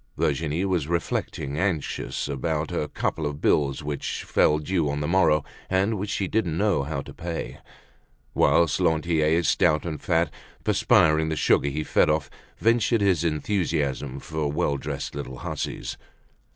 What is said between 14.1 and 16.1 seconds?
for well dressed little hussies.